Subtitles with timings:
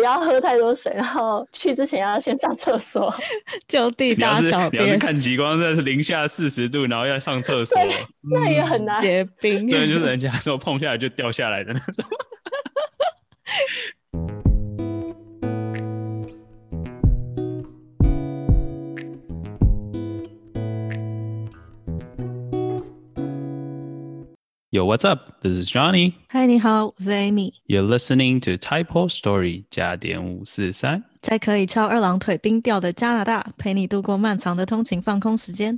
[0.00, 3.14] 不要喝太多水，然后去之前要先上厕所。
[3.68, 4.82] 就地大小便。
[4.82, 7.78] 你要是看极光，真的是零下四十度，然后要上厕所，
[8.32, 9.66] 那也很难结冰。
[9.66, 12.02] 对，就是人家说碰下来就掉下来的那种。
[24.72, 25.42] Yo, what's up?
[25.42, 26.14] This is Johnny.
[26.30, 27.54] Hi, 你好，我是 Amy.
[27.66, 35.76] You're listening to Typo Story 加点五四三，在可以翘二郎腿冰钓的加拿大，陪你度过漫长的通勤放空时间。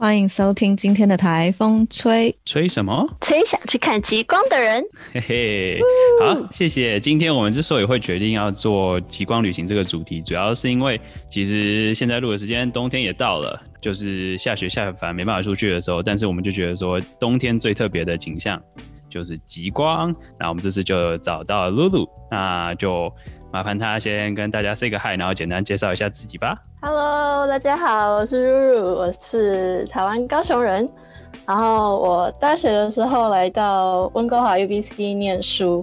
[0.00, 3.04] 欢迎收听今天的台风吹吹什么？
[3.20, 4.80] 吹想去看极光的人。
[5.12, 5.80] 嘿嘿，
[6.20, 7.00] 好，谢谢。
[7.00, 16.00] 今天我们之所以会决定要做极光旅行这个主题，主要是因为其实现在录的时间，冬天也到了，就是下雪下烦没办法出去的时候。
[16.00, 18.62] 但是我们就觉得说，冬天最特别的景象
[19.10, 20.14] 就是极光。
[20.38, 23.12] 那我们这次就找到了露露，那就。
[23.50, 26.54] 麻烦他先跟大家 say 个 hi，然后简单介绍一下自己吧。
[26.82, 30.86] Hello，大家好，我是露露，我是台湾高雄人。
[31.46, 35.82] 然后我大学的时候来到温哥华 UBC 念书，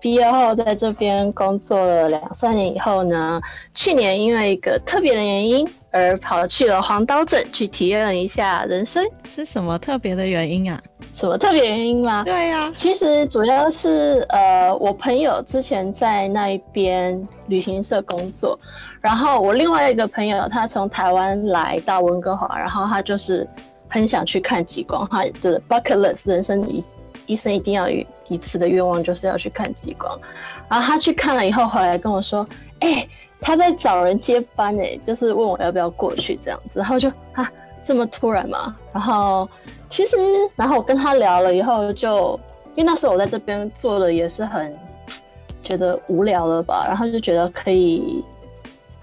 [0.00, 3.40] 毕业后在这边工作了两三年以后呢，
[3.72, 5.64] 去年因为一个特别的原因
[5.96, 9.04] 而跑去了黄刀镇去体验了一下人生。
[9.26, 10.80] 是什么特别的原因啊？
[11.12, 12.22] 什么特别原因吗？
[12.24, 18.58] 对呀，其实主要是呃，我朋友之前在那一边旅行社工作，
[19.00, 23.48] 然后我另外一个朋友他从台湾来到温哥华，然后他就是
[23.88, 26.84] 很想去看极光，他的 bucket list 人生一
[27.24, 30.18] 一生一定要有一次的愿望就是要去看极光，
[30.68, 32.46] 然后他去看了以后回来跟我说，
[32.80, 33.08] 哎，
[33.40, 37.50] 他在找人接班哎，就是问我要不要过去这样子，然后就啊
[37.82, 39.48] 这么突然嘛，然后。
[39.88, 40.16] 其实，
[40.56, 42.38] 然后我跟他聊了以后，就
[42.74, 44.76] 因为那时候我在这边做的也是很
[45.62, 48.24] 觉得无聊了吧，然后就觉得可以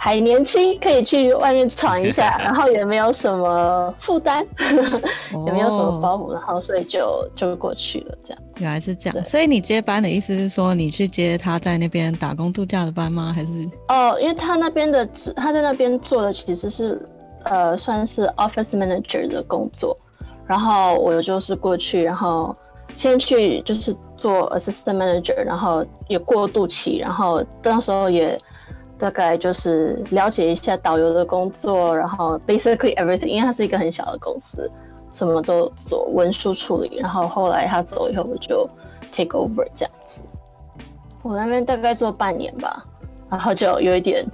[0.03, 4.45] 还年轻，可以去外面闯一下， 然后也没有什么负担，
[5.45, 8.17] 也没有什么包袱，然后所以就就过去了。
[8.21, 13.31] 这样原来是这样，所以你接班的意思是说你去接他在那边打工度假的班吗？
[13.33, 13.47] 还是
[13.87, 15.07] 哦，因为他那边的
[15.37, 17.01] 他在那边做的其实是
[17.45, 19.97] 呃算是 office manager 的工作。
[20.45, 22.53] 然后我就是过去，然后
[22.93, 28.37] 先去就是做 assistant manager，然后也过渡期，然后那时候也
[29.03, 34.71] 大概就是了解一下导游的工作，然后 basically everything，因为它是一个很小的公司，
[35.11, 36.99] 什么都做文书处理。
[37.01, 38.65] 然后后来他走以后，我就
[39.11, 40.23] take over 这样子。
[41.21, 42.81] 我那边大概做半年吧，
[43.29, 44.25] 然后就有一点。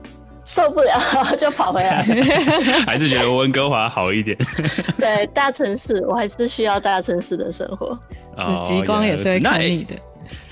[0.46, 1.00] 受不了，
[1.38, 2.01] 就跑回来。
[2.86, 4.38] 还是觉得温哥华好一点。
[4.97, 7.97] 对，大城市，我还是需要大城市的生活。
[8.63, 9.96] 极光也是会看你的。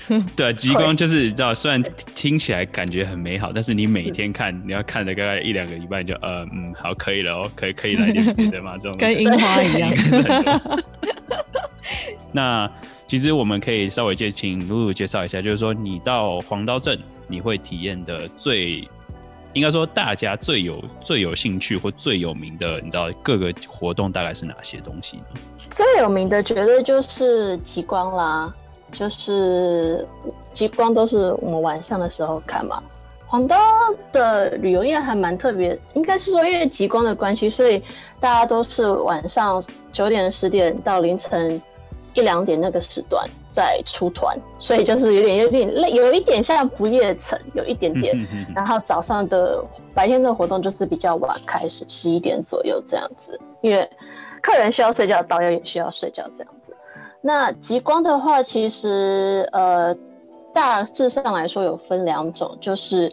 [0.36, 1.82] 对，极光就是你知道，虽然
[2.14, 9.92] 听起来感觉很美好，但是你每天看，你要看的大概一两个礼拜，就呃嗯，好，可以了哦，可以可以来点别的嘛， 这种跟樱花一样。
[12.32, 12.70] 那
[13.06, 18.88] 其实我们可以稍微介请露露介绍一下，就是说你到黄刀镇，你会体验的最。
[19.54, 25.24] 应该说，大家最有最有兴趣或最有名的，你知道各个活动大概是哪些东西呢？
[25.70, 28.54] 最有名的绝对就是极光啦，
[28.92, 30.06] 就是
[30.52, 32.82] 极光都是我们晚上的时候看嘛。
[33.26, 33.56] 黄刀
[34.12, 37.82] 的旅游业还蛮特别，应该是说因为极光的关系，所以
[38.18, 39.62] 大家都是晚上
[39.92, 41.60] 九点十点到凌晨。
[42.14, 48.16] 一两点那个时段在出团，所以就是有点有点累，有一点像不夜城，有一点点。
[48.56, 49.62] 然后早上的
[49.94, 53.88] 白天的活动就是比较晚开始，十一点左右这样子，因为
[54.42, 56.74] 客人需要睡觉，导游也需要睡觉这样子。
[57.20, 59.94] 那极光的话，其实呃
[60.52, 63.12] 大致上来说有分两种，就是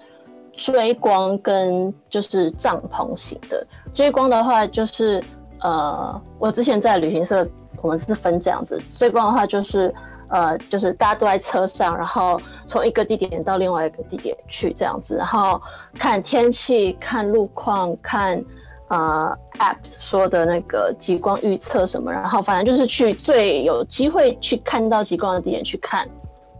[0.52, 3.66] 追光跟就是帐篷型的。
[3.94, 5.24] 追光的话就是
[5.62, 7.48] 呃我之前在旅行社。
[7.82, 9.94] 我们是分这样子，追光的话就是，
[10.30, 15.62] 呃，就是大家都在车上，然后从一个地点到另外一个地点去这样子，然后
[15.94, 18.44] 看天气、看路况、看
[18.88, 26.08] 呃 App 说的那个极光预测什么，然后反正就是去最有机会去看到极光的地点去看，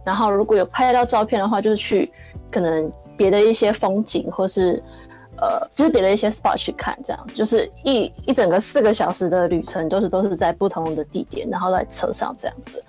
[0.04, 2.12] 然后如果有拍得到照片的话，就是去
[2.50, 4.82] 可能别的一些风景或是。
[5.38, 12.82] 呃，就是别的一些 spot 去看，这样子，就是一一整个四个小时的旅程，都是都是在不同的地点，然后在车上这样子。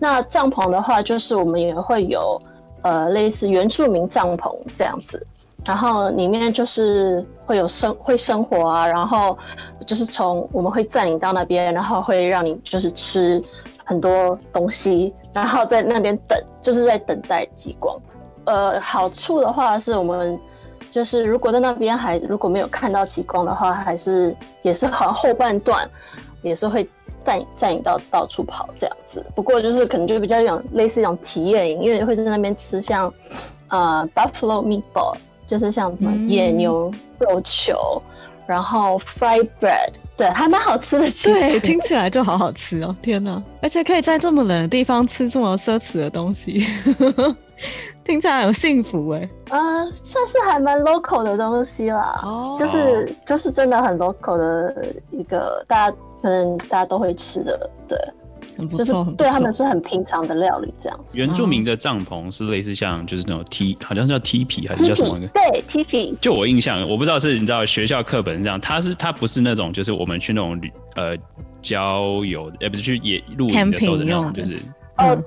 [0.00, 2.42] 那帐篷的话，就是我们也会有
[2.82, 5.24] 呃类似原住民帐篷这样子，
[5.64, 9.36] 然后里面就是会有生会生活啊，然后
[9.86, 13.40] 就是从我们会载你到那边，然后会让你就是吃
[13.84, 17.96] 很多东西，然后在那边等，就是在等待极光。
[18.44, 20.36] 呃，好处的话是我们
[20.90, 25.88] 就是如果在那边还如果没有看到极光的话，还是也是好像后半段
[26.42, 26.82] 也是会
[27.24, 29.24] 带带你到到处跑这样子。
[29.36, 33.12] 不过就是可能就比较一种类似一种体验，因为会在那边吃像
[33.68, 35.16] 呃 buffalo meatball，
[35.46, 38.00] 就是像什么野牛肉球，
[38.46, 41.08] 然后 fried bread，对，还蛮好吃的。
[41.08, 42.94] 其对，实听起来就好好吃哦！
[43.02, 46.64] 天哪，而且可以在这么冷的地方吃这么奢侈的东西，
[48.04, 49.28] 听起来很幸福哎。
[49.50, 49.58] 呃，
[49.94, 52.20] 算是还蛮 local 的东西啦。
[52.24, 58.12] 哦就是就是真的很 local 的一个，大家可能大家都会吃的，对，就是
[58.56, 61.18] 很不错，很不对他们是很平常的料理这样子。
[61.18, 71.16] 原住民的帐篷是类似像就是那种 T，，好像是叫 T 皮还是叫什么对 Tipi，就我印象，我不知道是你知道学校课本是这样，它是它不是那种就是我们去那种旅呃
[71.60, 74.58] 郊游，呃不是去野露营的时候的那种，就是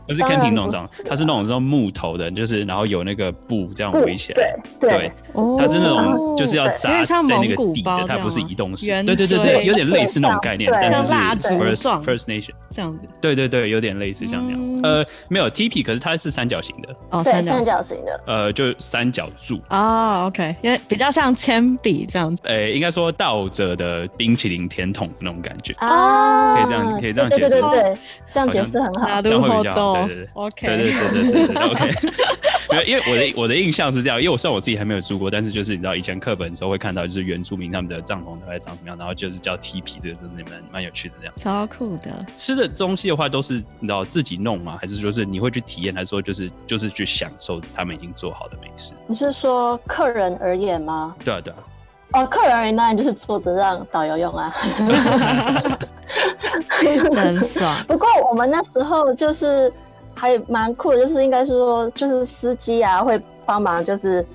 [0.08, 5.12] 不是当然 camping 那种它是那种这种木头的，就是然后有那个布这样围起来，对对。
[5.60, 13.00] 它是那种就是要扎在那个底的，它不是移动式，圆对对对对，有点类似那种概念，但是是 First First Nation，这样子。
[13.20, 14.82] 对对对，有点类似像那样，嗯。
[14.84, 17.98] 呃没有 TP，可是它是三角形的，哦，对三角形。
[18.06, 22.42] 的，呃就三角柱，哦，OK，因为比较像铅笔这样子。
[22.46, 25.74] 呃应该说倒着的冰淇淋甜筒那种感觉。
[25.80, 27.98] 啊，可以这样可以这样对对对解释对对，
[28.32, 29.22] 这样解释很好。
[29.22, 31.92] 这样会比较好对对对，OK，对对对对对对，OK。
[32.72, 41.34] 因为因为我的我的印象是这样，因为我虽然我自己还没有住过，但是就是你知道以前课本的时候会看到，就是原住民他们的帐篷大概长什么样，然后就是叫踢皮，这个真的蛮蛮有趣的这样。
[41.38, 42.26] 超酷的。
[42.36, 44.78] 吃的东西的话，都是你知道自己弄吗？
[44.82, 48.94] 还是说是你会去体验，还是说就是就是去享受他们已经做好的美食？
[49.08, 51.16] 你是说客人而言吗？
[51.24, 51.60] 对啊对啊，
[52.14, 54.54] 哦，客人而言当然就是坐着让导游用啊。
[57.12, 59.72] 真爽 不过我们那时候就是
[60.14, 64.26] 还蛮酷的，就是应该是说，就是司机啊会帮忙，就是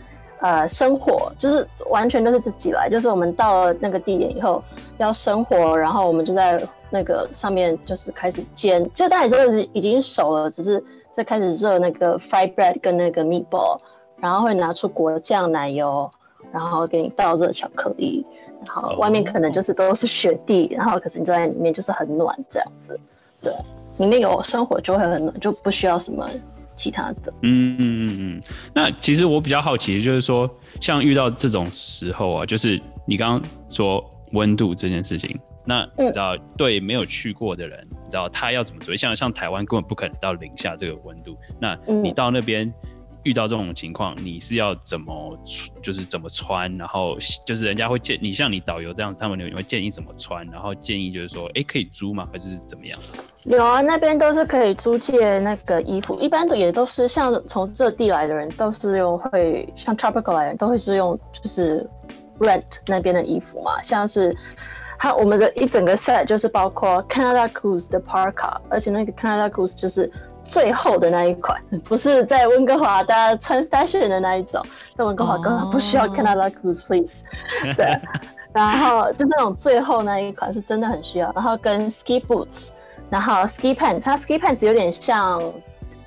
[0.41, 2.89] 呃生火，就是完全都是自己来。
[2.91, 4.63] 就是我们到了那个地点以后
[4.99, 13.79] 要生火，然后我们就在那个上面就是开始煎，就当然真的是已经熟了，只是在开始热那个 fried bread 跟那个 meatball，
[14.19, 16.11] 然后会拿出果酱、奶油。
[16.53, 18.25] 然后给你倒热巧克力，
[18.67, 22.99] 然后外面可能就是都是雪地，然后可是你坐在里面就是很暖这样子，
[23.43, 23.53] 对，
[23.99, 26.29] 里面有生活就会很暖，就不需要什么
[26.77, 27.33] 其他的。
[27.43, 28.41] 嗯嗯嗯嗯。
[28.75, 30.51] 那其实我比较好奇，就是说，
[30.81, 38.97] 像遇到这种时候啊，就是你刚刚说温度这件事情，那你知道对没有去过的人，你知道他要怎么准备？
[38.97, 42.73] 像像台湾根本不可能到零下这个温度，那你嗯到那边。
[43.23, 45.39] 遇到这种情况，你是要怎么
[45.83, 52.27] 就是怎么穿，然后就是人家会建你像你导游这样子，他们有会建议怎么穿，然后建议就是说，哎，可以租吗？
[52.33, 52.99] 还是怎么样？
[53.45, 61.89] 有啊，那边都是可以租借那个衣服，一般的也都是像从这地来的人，都是用会像 tropical 来的人都会是用就是
[62.39, 64.37] rent 那边的衣服嘛，像是。
[65.03, 70.13] 它我们的一整个 set 就是包括 Canada Goose 的 parka，而且那个 Canada Goose 就是
[70.51, 74.61] 最厚的那一款， 不是在温哥华大家穿 fashion 的那一种，
[74.95, 77.23] 在温哥华根本不需要 Canada Goose please，、
[77.77, 77.97] 对，
[78.53, 82.71] 然后就是那种最后那一款是真的很需要，然后跟 ski boots，
[83.09, 85.41] 然后 ski pants，它 ski pants 有点像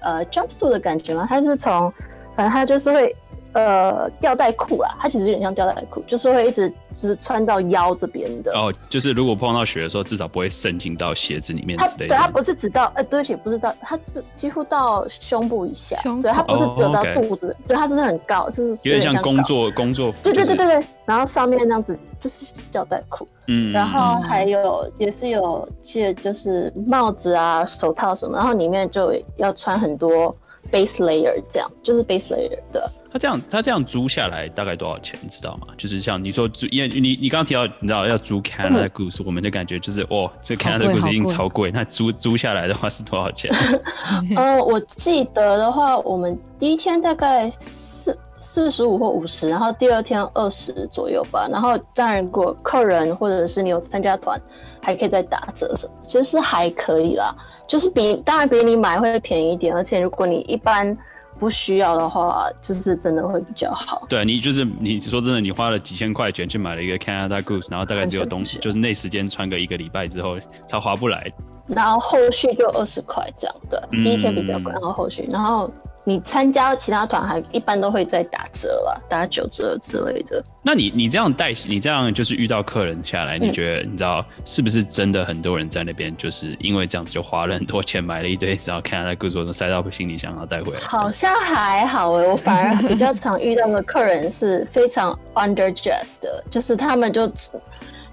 [0.02, 1.92] 呃 jumpsuit 的感觉嘛，它是从
[2.36, 3.16] 反正它就是会。
[3.54, 8.52] 呃，吊带裤啊，它其实有点像吊带裤，就是会一直就是穿到腰这边的。
[8.54, 12.08] 哦，就是如果碰到雪的时候，至少不会渗进到鞋子里面它之类的。
[12.08, 20.18] 对它不是只到，呃，对不起，不是到，它只几乎到胸部以下，对，它不是只有到肚子，对，它是很高，是有点像工，作工作服。
[20.24, 30.36] 对对对对对，然后上面那样子就是吊带裤，嗯，然后嗯还有也是有些就是帽子啊、手套什么，然后里面就要穿很多
[30.72, 32.90] base layer，这样就是 base layer 的。
[33.12, 35.68] 他这样他这样租下来大概多少钱，你知道吗？
[35.78, 43.54] 就是像你说租，因为你你刚刚提到你知道要租 Canada Goose，、我们的感觉就是哦，这 Canada Goose 已经超贵，那租租下来的话是多少钱？
[44.36, 51.48] 呃，我记得的话，我们第一天大概四四十五或五十，然后第二天二十左右吧。
[51.50, 54.40] 然后当然，如果客人或者是你有参加团，
[54.82, 57.34] 还可以再打折什么，其实是还可以啦。
[57.66, 60.96] 就是比当然比你买会便宜一点，而且如果你一般
[61.40, 64.06] 不需要的话，就是真的会比较好。
[64.10, 71.32] 对你就是你说真的，你花了几千块钱去买了一个 Canada Goose，然后大概只有东 西，就是那时间穿个一个礼拜之后，才划不来。
[71.68, 75.72] 然后后续就二十块这样，对，嗯第一天比较贵，然后后续，然后
[76.06, 80.44] 你参加其他团还一般都会再打折了，打九折之类的。
[80.62, 90.80] 那你你这样带，你这样就是遇到客人下来，你觉得你知道是不是真的很多人在那边就是因为这样子就花了很多钱买了一堆，然后看他在故事中塞到行李箱然后带回来？
[90.82, 97.32] 好像还好哎，我反而比较常遇到的客人是非常 underdressed 的，就是他们就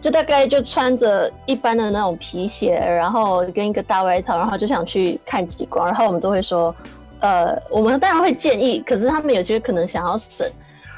[0.01, 6.73] 就大概就穿着一般的那种皮鞋，然后跟一个大外套，然后就想去看极光，然后我们都会说。
[7.21, 10.51] 呃，我们当然会建议，可是他们有些可能想要省，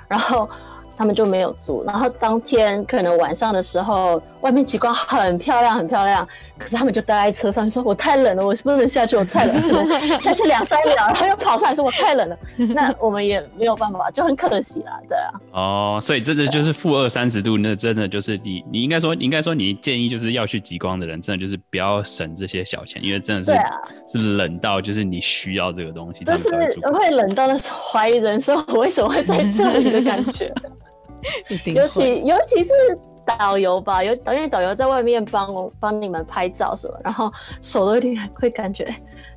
[0.09, 0.49] 然后。
[0.95, 6.29] 他们就没有租，然后当天可能晚上的时候，外面极光很漂亮，很漂亮。
[6.63, 12.39] 可是他们就待在车上，说我太冷了，我是不能下去，我太冷了， 下去两三秒，然后又跑上来说我太冷了。
[12.75, 15.31] 那我们也没有办法，就很可惜啦，对啊。
[15.53, 23.53] 哦，所以这这就是负二三十度，那真的就是你，你应该说，应该说，你建议就是要去极光的人，真的就是不要省这些小钱，因为真的是
[24.07, 26.49] 是冷到就是你需要这个东西，就是
[26.93, 30.53] 会冷到那种怀疑人生，我为什么会在这里的感觉。
[31.73, 32.73] 尤其尤其是
[33.25, 38.95] 导游吧，有因为导游在外面帮我帮你们拍照什么，然后手都有点会感觉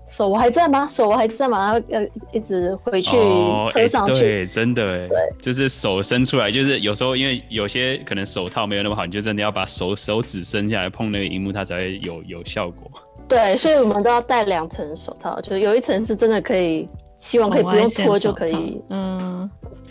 [0.07, 0.85] 手我还在吗？
[0.85, 1.57] 手我还在吗？
[1.65, 1.99] 然后要
[2.31, 3.17] 一直回去
[3.67, 12.89] 车上去，对，真的哎，对，就是手伸出来，就是有时候因为有些可能手套没有那么好，你就真的要把手手指伸下来碰那个荧幕，它才会有有效果。
[13.27, 16.87] 对，所以我们都要戴两层手套，就是有一层是真的可以，
[17.17, 19.49] 希望可以不用脱就可以，嗯。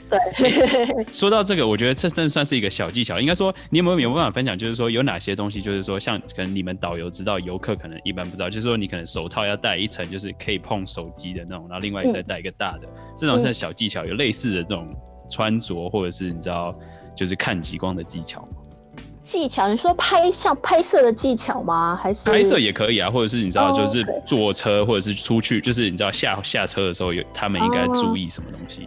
[0.09, 3.19] 对， 说到这个，我觉得这真的算是一个小技巧。
[3.19, 4.57] 应该说，你有没有有办法分享？
[4.57, 8.49] 就是说，有哪些东西，就是说，像可能你们导游知道，游客可能一般不知道。
[8.49, 14.05] 就是说，你可能手套要戴一层，就是可以碰手机的那种，然后另外再戴一个大的，这种是小技巧。
[14.05, 14.89] 有类似的这种
[15.31, 16.73] 穿着，或者是你知道，
[17.17, 18.49] 就是看极光的技巧吗？
[19.23, 19.69] 技巧？
[19.69, 21.99] 你说拍像拍摄的技巧吗？
[22.01, 23.11] 还是拍摄也可以啊？
[23.11, 28.87] 或者是你知道，就是坐车或者是出去，就是你知道下下车的时候有他们应该注意什么东西？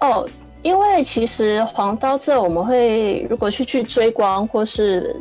[0.00, 0.28] 哦。
[0.60, 5.14] 因为其实黄刀这我们会如果去去追光，或是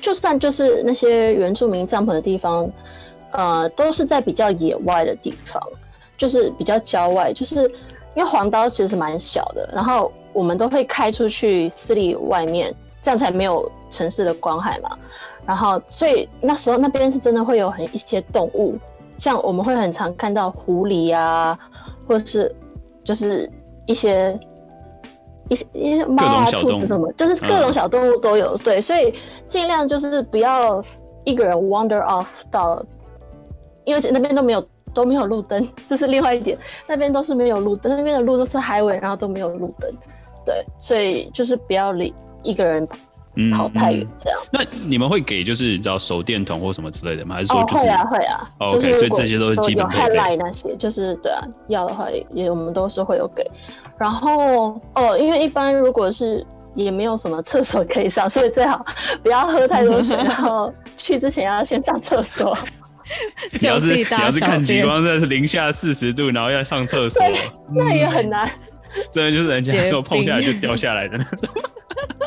[0.00, 2.68] 就算就是那些原住民帐篷的地方，
[3.32, 5.62] 呃，都是在比较野外的地方，
[6.16, 7.64] 就是比较郊外，就是
[8.14, 14.98] 因为黄刀其实蛮小的，然后我们都会开出去四里外面，这样才没有城市的光害嘛。
[15.44, 18.74] 然后所以那时候那边是真的会有很一些动物，
[19.18, 21.56] 像我们会很常看到狐狸啊，
[22.06, 22.50] 或是
[23.04, 23.48] 就是
[23.88, 24.38] 一些。
[25.50, 28.54] 一些一些猫啊、兔子什么，就是各种小动物都有。
[28.58, 29.10] 对，所以
[29.46, 30.84] 尽量就是不要
[31.24, 32.84] 一个人 wander off 到，
[33.84, 36.58] 因为那边都没有都没有路灯，这是另外一点。
[36.86, 39.90] 那边都是没有路灯，那边的路都是 highway，然后都没有路灯。
[40.44, 42.86] 对，所以就是不要离一个人
[43.52, 44.40] 跑太远这样。
[44.50, 47.36] 那你们会给就是你知道手电筒或什么之类的吗？
[47.36, 50.36] 还是说就是会啊会啊？OK，所以这些都是基本配备。
[50.36, 53.48] 那些就是对啊，要的话也我们都是会有给。
[53.98, 58.84] 然后哦，因为一般如果是也没有什么厕所可以上，所以最好
[59.22, 62.56] 不要喝太多水，然后去之前要先上厕所。
[63.58, 67.22] 你要是你要是看极光，真的是零下四十度，然后要上厕所，
[67.74, 68.48] 那也很难。
[69.12, 71.48] 真的就是人家说碰下来就掉下来的那种。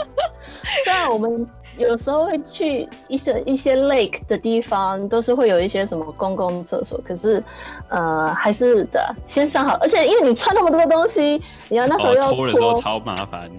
[0.83, 1.47] 虽然我们。
[1.77, 7.41] 有时候会去一些一些 lake 的地方，都是会有一些什么公共厕所，可是，
[7.87, 9.77] 呃，还是的，先上好。
[9.81, 13.49] 而且因为你穿那么多东西，你要那时候要脱的时候超麻烦。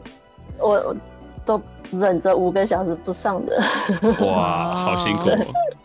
[0.59, 0.95] 我
[1.45, 3.61] 都忍着五个小时不上的。
[4.21, 5.31] 哇，好辛苦。
[5.31, 5.47] 哦，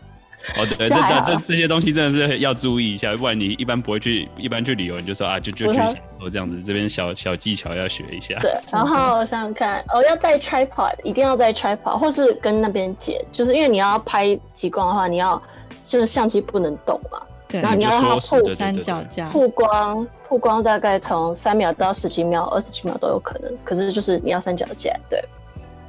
[0.54, 5.78] 对， 这这这这些东西真的是要注意一下，不然你一般不会去，一般去旅游你就说啊，就就去
[6.20, 8.38] 哦这样子，这边小小技巧要学一下。
[8.40, 15.40] 对，然后想想看，哦，要带 tripod，一定要带 tripod，或是跟那边借，就是因为你要拍极光的话，你要
[15.82, 25.22] 就是相机不能动嘛，对，然后你要让它曝三脚架，曝光，曝光大概从三秒到十几秒、二十几秒都有可能，可是就是你要三脚架，对，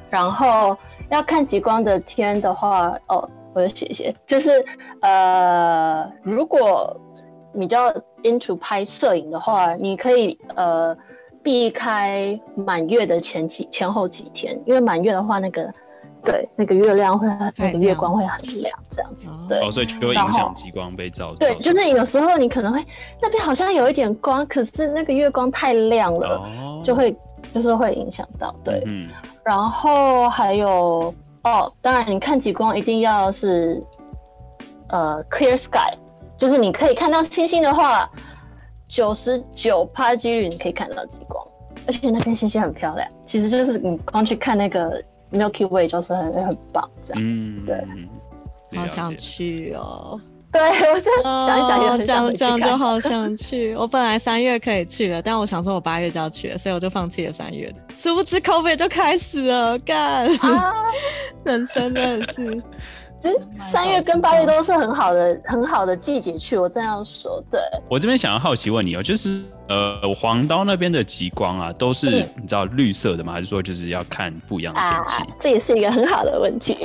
[0.09, 0.77] 然后
[1.09, 3.29] 要看极光的天的话，哦。
[3.59, 4.65] 我就写一些，就是
[5.01, 6.99] 呃，如果
[7.53, 7.91] 比较
[8.23, 10.95] into 拍摄影的话，你可以呃
[11.41, 15.71] 避开满月的前几前后几天，因为满月的话，那个
[16.23, 21.33] 对那个月亮会那个月光会很亮，这样子对，哦，所以就会影响极光被照。
[21.39, 22.85] 对，就是有时候你可能会
[23.21, 27.15] 那边好像有一点光，可是那个月光太亮了，就会
[27.51, 29.09] 就是会影响到对，嗯，
[29.43, 31.13] 然后还有。
[31.43, 33.81] 哦，当然，你看极光一定要是
[34.89, 35.93] 呃 clear sky，
[36.37, 38.09] 就是你可以看到星星的话，
[38.87, 41.45] 九十九趴几率你可以看到极光，
[41.87, 43.09] 而且那边星星很漂亮。
[43.25, 47.23] 其实就是你光去看那个 Milky Way 就是很很棒，这样。
[47.23, 47.83] 嗯，对。
[48.75, 50.19] 好想去哦。
[50.51, 53.75] 对，我现在想一想也哦很想讲讲回去看就好 想去。
[53.75, 57.75] 我本来三月可以去的，但我想说我八月就要去了，所以我就放弃了三月的。
[57.95, 60.73] 殊不知 COVID 就开始了，干，啊。
[61.45, 62.63] 人生真的是。
[63.21, 67.59] 其实三月跟八月都是很好的很好的季节去，我这样说，对。
[67.89, 73.33] 我这边想要好奇问你哦，就是呃黄刀那边的极光啊，都是嗯你知道绿色的吗？
[73.33, 75.33] 还是说就是要看不一样的天气？
[75.39, 76.77] 这也是一个很好的问题。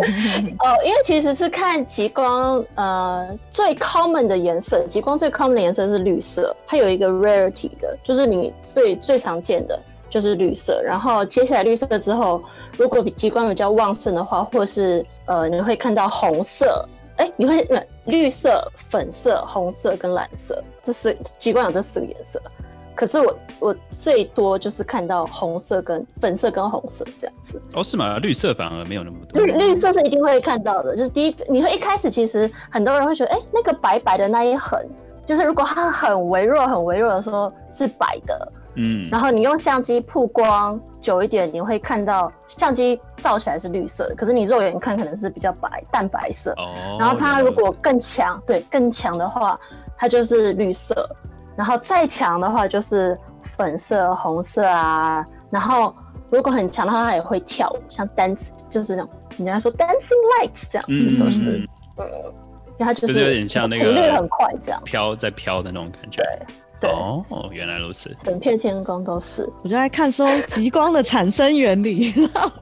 [0.60, 10.82] 哦，因为其实是看极光，呃，最 common 的颜色，极光最 common 的颜色是绿色，它有一个 rarity 的，就是你最最常见的就是绿色。
[10.82, 12.42] 然后接下来绿色之后，
[12.76, 16.86] 如果比极光比较旺盛的话，或是呃，你会看到红色。
[17.16, 22.40] 哎，你会呃绿色、粉色、红色跟蓝色，这是极光有这四个颜色。
[22.94, 28.18] 可是我我最多就是看到红色跟粉色跟红色这样子，哦，是吗？
[28.18, 29.42] 绿色反而没有那么多。
[29.42, 30.96] 绿绿色是一定会看到的。
[30.96, 34.78] 就是第一，你会一开始其实很多人会觉得，哎、那个白白的那一横，
[35.26, 46.52] 就是如果它很微弱、很微弱的时候是白的，嗯，然后你用相机曝光久一点，你会看到相机照起来是绿色的，可是你肉眼看可能是比较白、淡白色。
[46.56, 49.58] 哦，然后它如果更强，对更强的话，
[49.96, 51.08] 它就是绿色，
[51.56, 55.24] 然后再强的话就是粉色、红色啊。
[55.50, 55.94] 然后
[56.30, 62.34] 如果很强的话，它也会跳舞，像 dance，就是那种人家说 dancing lights 这样子，嗯都是嗯，
[62.78, 66.22] 它就就是是有点像那个频率很快这样，飘在飘的那种感觉。
[66.22, 66.46] 对，
[66.88, 68.14] 哦，原来如此。
[68.24, 69.48] 整片天空都是。
[69.62, 72.12] 我就在看说极光的产生原理，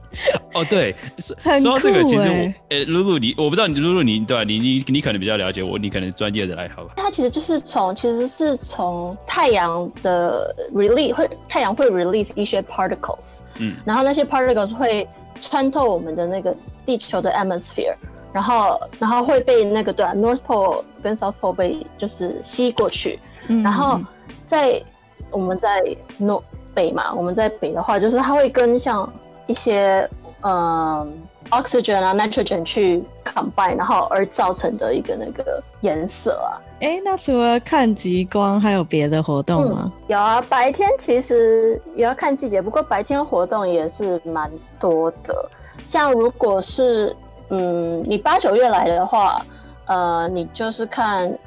[0.53, 6.93] 哦，对，说说到这个，其实我欸，露露你，我不知道你露露你对吧、你你你可能比较了解我，你可能专业的来好吧？
[6.97, 15.07] 它其实就是从，其实是从太阳的 release 会，太阳会 release 一些 particles，嗯，然后那些 particles 会
[15.39, 17.93] 穿透我们的那个地球的 atmosphere，
[18.33, 23.17] 然后然后会被那个对啊，North Pole 跟 South Pole 被就是吸过去，
[23.49, 23.99] 嗯然后
[24.45, 24.81] 在
[25.29, 25.83] 我们在
[26.19, 29.11] North 北嘛，我们在北的话，就是它会跟像
[29.47, 30.09] 一些
[30.41, 31.13] 嗯
[31.49, 36.61] oxygen 啊 nitrogen 去 combine，然后而造成的一个那个颜色啊。
[36.81, 39.91] 哎、那除了看极光，还有别的活动吗？
[40.07, 45.49] 有啊，白天其实也要看季节，不过白天活动也是蛮多的。
[45.85, 47.13] 像如果是
[47.49, 49.43] 嗯，你八九月来的话，
[49.87, 51.37] 呃，你就是看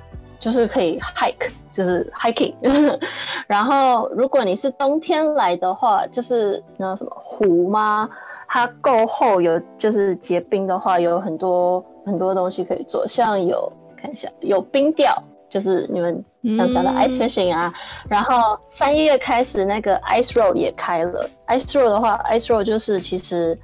[0.42, 2.52] 就是可以 hike，就是 hiking。
[3.46, 8.10] 然后如果你是冬天来的话，就是那什么湖吗？
[8.48, 15.14] 它够厚，有就是结冰的话，有很多很多东西可以做，像有看一下有冰钓，
[15.48, 16.24] 就是你们
[16.58, 17.72] 像讲的嗯 ice fishing 啊，
[18.08, 21.30] 然后三月开始那个 ice road 也开了。
[21.46, 23.56] ice road 的话，ice road 就是其实，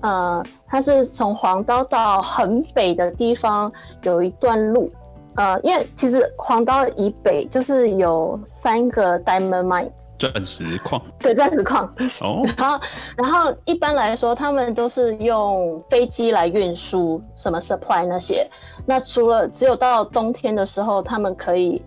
[0.00, 3.70] 呃，它是从黄岛到很北的地方
[4.02, 4.90] 有一段路，
[5.38, 11.84] 呃，因为其实黄刀以北就是有三个 diamond mine，钻石矿对，钻石矿。
[12.22, 12.80] 哦， 然后，
[13.16, 18.50] 然后一般来说，他们都是用飞机来运输什么 supply 那些。
[18.84, 21.80] 那除了只有到冬天的时候，他们可以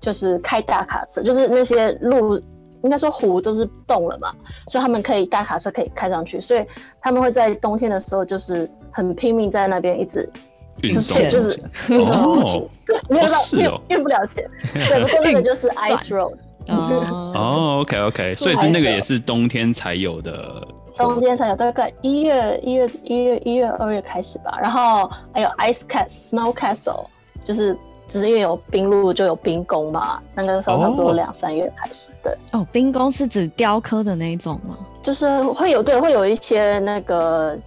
[0.00, 2.40] 就是开大卡车，就是那些路
[2.82, 4.32] 应该说湖都是冻了嘛，
[4.66, 6.66] 所以他们可以大卡车可以开上去，所以
[7.02, 11.60] 他们会在冬天的时候就是很拼命在那边一直就运送是就 是
[11.94, 16.34] 哦，对，运不到运是哦运不了钱，对，不过那个就是 ice road。
[16.68, 20.66] 哦， 哦，OK OK，所以是那个也是冬天才有的。
[20.96, 24.58] 冬天才有，大概一月、一月、一月、一月、二月开始吧。
[24.62, 27.04] 然后还有 ice castle、snow castle，
[27.44, 27.76] 就是
[28.08, 30.20] 只是因为有冰路就有冰宫嘛。
[30.34, 34.78] 那个时候差不多哦两三月开始，对，哦，冰宫是指雕刻的那一种吗？
[35.02, 37.58] 就是会有对会有一些那个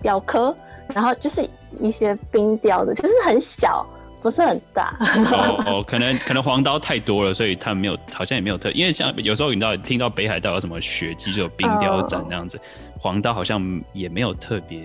[0.00, 0.54] 雕刻，
[0.94, 1.48] 然后就是
[1.80, 3.86] 一些冰雕的，就是很小，
[4.22, 4.96] 不是很大。
[5.00, 12.58] 哦哦，可能 可能黄刀太多了，所以他们没有，好像也没有特，因为像有时候你知道听到北海道有什么雪季，就有冰雕展那样子，
[12.98, 13.60] 黄刀好像
[13.92, 14.78] 也没有特别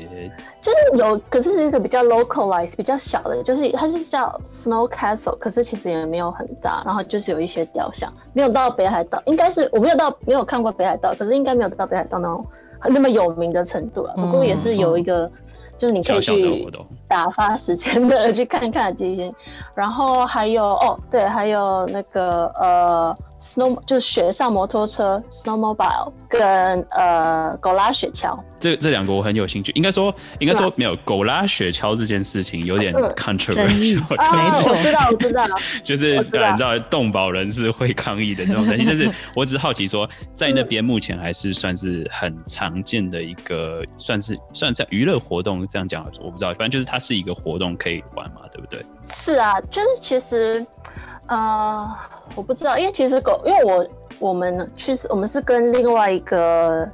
[0.62, 12.46] 就是有，可是是一个比较 localized、比较小的，就是它是叫 Snow Castle，可是其实也没有很大，然后就是有一些雕像，没有到北海道，应该是我没有到没有看过北海道，可是应该没有到北海道那种
[12.90, 14.14] 那么有名的程度了。
[14.16, 15.32] 不过也是有一个，
[15.80, 16.68] 就是你可以去。
[17.08, 19.34] 打发时间的 去看看极星，
[19.74, 28.38] 然后还有哦，对，还有那个呃 snow 就是雪上摩托车 snowmobile 跟呃狗拉雪橇。
[28.60, 29.72] 这这两个我很有兴趣。
[29.74, 33.68] 应该说，应该说没有狗拉雪橇这件事情有点 controversial。
[33.68, 35.46] 没错， 我知道，我知道，
[35.82, 36.24] 就是你
[36.58, 38.84] 知道动保人士会抗议的那种东西。
[38.86, 48.86] 但是我只是好奇说，在那边目前还是算是很常见的一个，算是算在娱乐活动这样讲，我不知道，反正就是它是一个活动可以玩嘛，对不对？
[49.04, 50.66] 是啊，就是其实。
[51.28, 51.88] 呃，
[52.36, 53.88] 我不知道，因为其实狗，因为我
[54.20, 56.88] 我们去我们是跟另外一个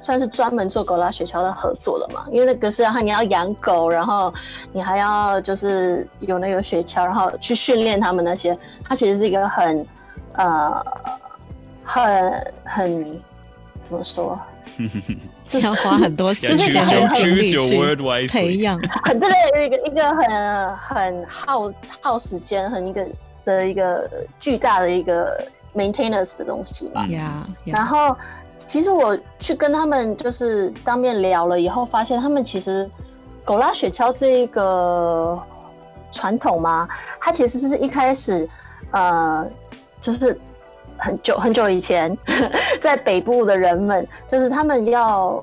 [0.00, 4.32] 算是专门做狗拉雪橇的合作了嘛，因为那个是然后你要养狗，然后
[4.72, 9.86] 你还要就是有那个雪橇，然后去训练他们那些，它其实是一个很
[10.34, 10.84] 呃
[11.82, 13.20] 很很
[13.84, 14.38] 怎么说，
[15.62, 19.28] 要花很多时间很精力去培养， 很对，
[19.66, 23.04] 一个一个很很耗耗时间，很一个。
[23.44, 27.06] 的一个巨大的一个 maintenance 的东西嘛，
[27.64, 28.16] 然后
[28.56, 32.88] 其实我去跟他们就是当面聊了以后，发现他们其实
[33.44, 35.40] 狗拉雪橇这一个
[36.12, 36.88] 传统嘛，
[37.20, 38.48] 它其实是一开始
[38.92, 39.46] 呃，
[40.00, 40.38] 就是
[40.96, 42.16] 很久很久以前，
[42.80, 45.42] 在北部的人们，就是他们要。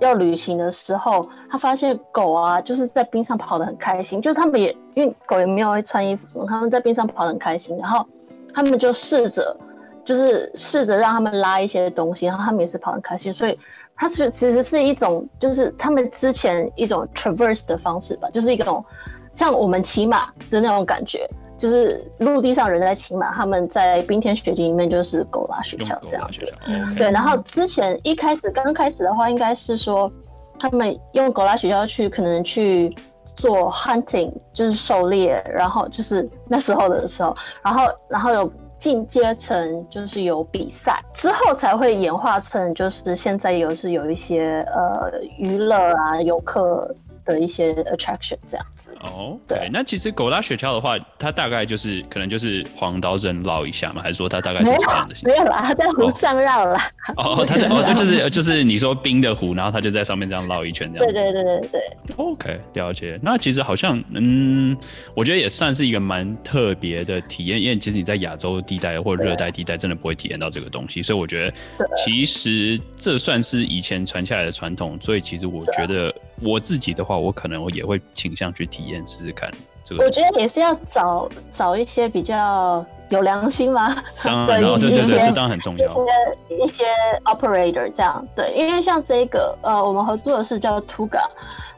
[0.00, 4.20] 要旅行的时候，他发现狗啊，就是在冰上跑得很开心。
[4.20, 7.76] 就是他们也因为狗也没有会穿衣服什么，他们在冰上跑得很开心。
[7.78, 8.06] 然后
[8.52, 9.56] 他们就试着，
[10.04, 13.32] 就是试着让他们拉一些东西，然后他们也是跑很开心。
[13.32, 13.58] 所以
[13.96, 18.84] 它是其实是一种，就是他们之前一种 traverse 的方式吧，就是一种
[19.32, 21.28] 像我们骑马的那种感觉。
[21.56, 26.52] 就是陆地上人在骑马，他们在冰天雪地里面就是狗拉雪橇这样子。
[26.96, 30.10] 对，然后之前一开始刚开始的话，应该是说
[30.58, 46.94] 他们用狗拉雪橇去可能去做 hunting，就是狩猎，然后就是那时候的时候，然后然后有进阶成就是有比赛之后才会演化成就是现在有是有一些呃娱乐啊游客。
[47.24, 55.14] 的一些 attraction 这样子哦，对，那其实狗拉雪橇的话，它大概就是可能就是黄刀针绕一下嘛，还是说它大概是这样的？
[55.24, 56.80] 没有啦，它在湖上绕啦。
[57.16, 61.06] 哦，它在哦，就就是就是你说冰的湖，然后它就在上面这样绕一圈这样。
[61.06, 62.16] 对对对对对。
[62.16, 63.18] OK，了解。
[63.22, 64.76] 那其实好像嗯，
[65.14, 71.54] 我觉得也算是一个蛮特别的体验，因为其实你在亚洲地带或热带地带真的不会体验到这个东西，所以我觉得
[71.96, 76.14] 其实这算是以前传下来的传统，所以其实我觉得。
[76.42, 79.50] 我自己的话，我可能我也会倾向去体验试试看
[79.84, 80.04] 这个。
[80.04, 85.86] 我觉得也是要找找一些比较有良心吗，当然，对 对对，这当然很重要。
[85.86, 86.84] 一些一些
[87.24, 91.22] operator 这样，对，因为像这个呃，我们合作的是叫 Tuga，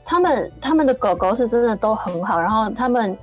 [0.05, 3.19] 他们他们的狗狗是真的都很好，然后他们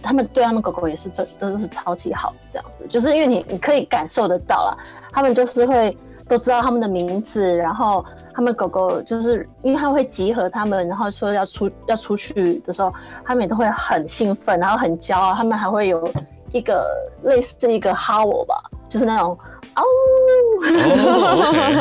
[0.00, 4.78] 他们对他们狗狗也是这都是超级好这样子，就是因为你你可以感受得到了，
[5.12, 5.96] 他们就是会
[6.28, 8.04] 都知道他们的名字，然后。
[8.34, 12.92] 他们狗狗就是因为它会集合他们，然后说要出要出去的时候，
[13.24, 15.34] 他们也都会很兴奋，然后很骄傲。
[15.34, 16.10] 他们还会有
[16.52, 16.86] 一个
[17.22, 18.54] 类似一个 howl 吧，
[18.88, 19.36] 就是那种
[19.76, 19.82] 哦，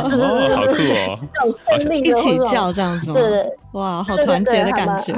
[0.04, 5.14] 哦，好酷哦，这种胜利一起叫这样子，对对，哇，好团结的感觉。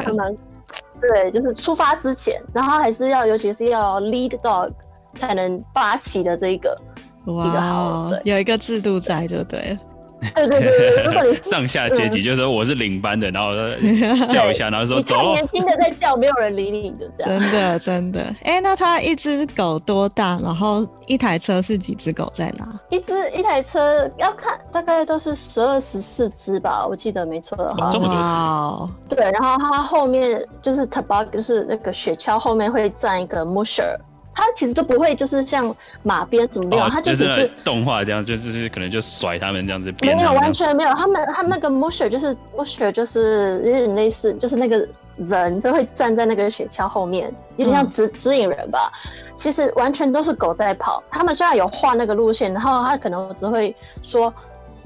[1.01, 4.71] 对，就是出发之前，然后还是要，尤其是要 lead dog
[5.15, 6.79] 才能发起的这一个
[7.25, 9.77] 一个好，有一个制度在就对了。
[10.35, 13.53] 对对对，如果你 上下阶级，就是说我是领班的，然后
[14.31, 15.33] 叫一下，然后说走。
[15.33, 17.39] 年轻的在叫，没有人理你的这样。
[17.39, 20.37] 真的真的，哎，那他一只狗多大？
[20.43, 22.67] 然后一台车是几只狗在哪？
[22.89, 27.89] 一只一台车要看，大概都是十二十四只吧，我记得没错的话。
[27.89, 29.15] 这么多只。
[29.15, 33.97] 对，然后它后面就是 tabag 就是那个雪橇后面会站一个 musher。
[34.35, 39.93] 它其实都不会，就是像马鞭怎么样，它就只是动画这样，就是是可能就甩他们这样子。
[40.01, 40.93] 没有，完全没有。
[40.93, 48.91] 他们他那个 musher 就是 musher 就是有点类似，就是那个人都会站在那个雪橇后面，有点像指指引人吧。
[49.35, 51.03] 其实完全都是狗在跑。
[51.11, 54.33] 他们虽然有画那个路线，然后他可能只会说，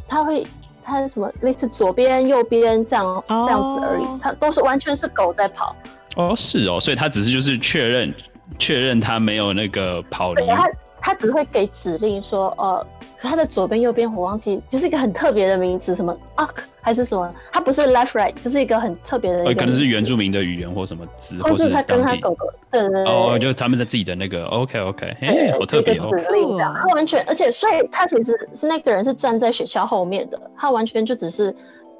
[0.07, 0.45] 他会
[0.83, 4.05] 他什么类似左边右边这样这样子而已。
[4.21, 5.75] 他都是完全是狗在跑。
[6.15, 8.13] 哦，是哦，所以他只是就是确认。
[8.59, 12.85] 确认他没有那个跑离，他他只会给指令说，呃，
[13.17, 31.51] 他的左边右边我忘记，就是一个很特别的名词，什么 ark 还是什么，他不是 left right，就是一个很特别的，可能是原住民的语言或什么字，或是他跟他狗狗，对对对，哦，就是他们的自己的那个，OK OK，哎，好特别哦，指令他完全，而且所以他其实是那个人是站在雪橇后面的，他完全就只是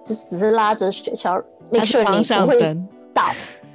[0.04, 1.42] 就只是拉着雪橇
[1.72, 2.78] ，make sure 你不会
[3.14, 3.26] 倒。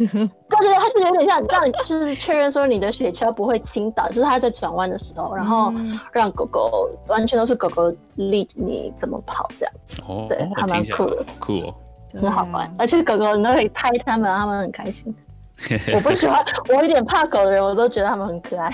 [0.09, 5.73] 对 对，它就有点像让你就是确认说你的雪橇不会倾倒，就是它在转弯的时候，然后
[6.12, 9.75] 让狗狗完全都是狗狗立你怎么跑这样。
[10.07, 11.75] 哦，对还蛮酷的，酷哦，
[12.21, 15.15] 很好玩，而且狗狗你都可以拍它们，它们很开心。
[15.95, 18.69] 我不喜欢，我有点怕狗的人，我都觉得它们很可爱。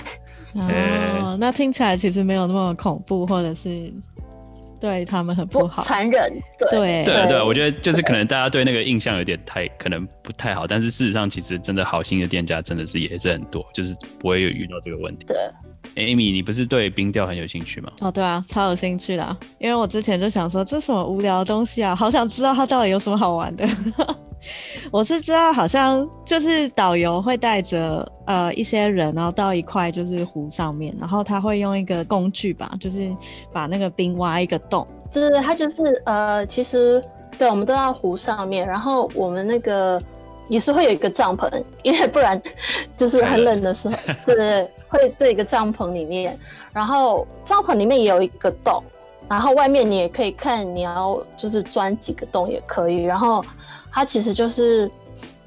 [0.55, 3.93] 哦， 那听起来其实没有那么恐怖，或者是。
[4.81, 6.33] 对他们很不好，残忍。
[6.71, 15.27] 对对对，我觉得就是可能大家对那个印象有点太可能不太好，但是事实上其实真的好心的店家真的是也是很多，就是不会有遇到这个问题。
[15.27, 15.37] 对
[15.97, 17.93] ，Amy，你不是对冰钓很有兴趣吗？
[18.01, 23.67] 哦，对啊，超有兴趣的，因为我之前就想说这什么无聊的东西啊， 好想知道它到底有什么好玩的。
[24.93, 33.11] 我是知道，好像就是导游会带着呃一些人，然后到一块就是湖上面，然后他会用一个工具吧，就是
[33.53, 34.87] 把那个冰挖一个洞。
[35.11, 37.03] 就是它就是呃，其实
[37.39, 40.01] 对，我们都在湖上面，然后我们那个
[40.49, 41.49] 也是会有一个帐篷，
[41.83, 42.41] 因为不然
[42.97, 46.39] 就是很冷的时候，对对对，会在一个帐篷里面，
[46.73, 48.83] 然后帐篷里面也有一个洞，
[49.29, 53.45] 然后外面你也可以看你要就是钻几个洞也可以，然后。
[53.91, 54.89] 它其实就是，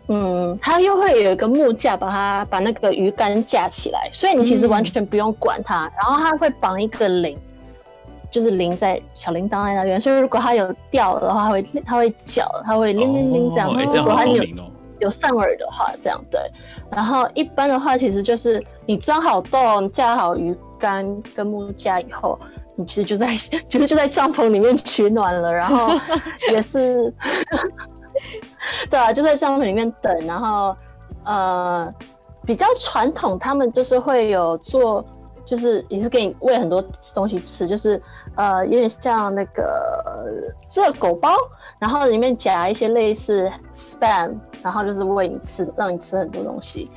[0.07, 5.89] 嗯，它又会有一个木架，把它把那个鱼竿架起来，所以你其实完全不用管它。
[5.95, 7.37] 然后它会绑一个铃，
[8.31, 13.67] 就是铃在小铃铛在那边，所以如果它有掉的话，它会它会叫，它会铃铃铃这样。
[13.71, 14.43] 如果它有
[14.99, 16.39] 有上饵的话，这样对。
[16.89, 22.39] 然后一般的话，其实就是你装好洞、架好鱼竿跟木架以后，
[22.75, 25.89] 你其实就在其实 就在帐篷里面取暖了，然后
[26.51, 27.13] 也是。
[28.89, 30.75] 对啊，就在帐篷里面等，然后
[31.23, 31.91] 呃，
[32.45, 35.03] 比较传统，他们就是会有做，
[35.43, 36.83] 就是也是给你喂很多
[37.15, 37.99] 东西吃，就是
[38.35, 41.33] 呃，有点像那个热狗包，
[41.79, 46.89] 然后里面夹一些类似 spam，然后就是喂你吃，让你吃很多东西，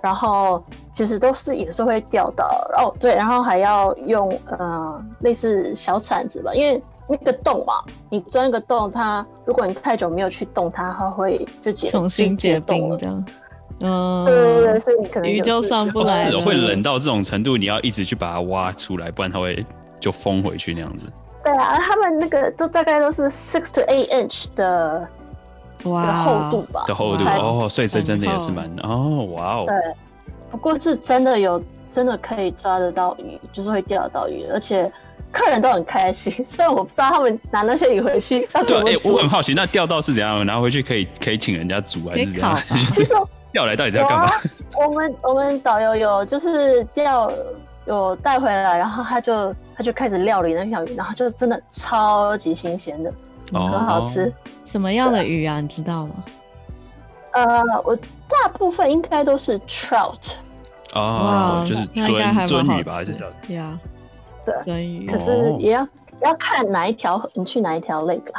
[0.00, 6.82] 然后其实都是也是会钓到哦，对，然后还要用呃类似小铲子吧，因为。
[7.08, 7.74] 那个洞嘛，
[8.08, 13.26] 你钻个洞，它如果你太久没有去动它，它会就解重新解冻这样。
[13.80, 19.66] 嗯，对对对，所以你可能鱼就上不来，是会冷到这种程度，你要一直去把它挖出来，不然它会
[20.02, 21.06] 就封回去那样子。
[21.42, 25.08] 对啊，他们那个都大概都是 six to eight inch 的
[25.84, 29.64] 哇厚度吧，的厚度哦，所以这真的也是蛮哦，哇哦。
[29.66, 29.74] 对，
[30.50, 34.92] 不过是真的有真的可以抓得到鱼，就是会钓得到鱼，而且。
[35.30, 40.44] 客人都很开心，虽然我不知道他们拿那些鱼回去要怎么对，我很好奇，那钓到是怎样？
[40.44, 42.60] 拿回去可以可以请人家煮还是怎样？
[42.66, 43.14] 其实
[43.50, 44.30] 钓来到底在干嘛？
[44.86, 47.32] 我们我们导游有就是钓
[47.86, 53.12] 有带回来，然后他就他就开始料理那条鱼，然后就真的超级新鲜的，
[53.52, 54.32] 很好吃。
[54.64, 55.60] 什么样的鱼啊？
[55.60, 56.14] 你知道吗？
[57.32, 57.96] 呃，我
[58.28, 60.34] 大部分应该都是 trout，
[60.94, 63.78] 哦，就是鳟鳟鱼吧，还是叫呀？
[64.64, 65.86] 对，可是也要
[66.20, 68.30] 要看哪一条，你去哪一条 lake